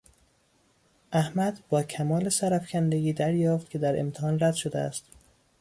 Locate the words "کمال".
1.83-2.29